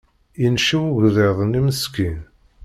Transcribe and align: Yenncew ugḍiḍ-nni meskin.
Yenncew 0.41 0.83
ugḍiḍ-nni 0.89 1.61
meskin. 1.65 2.19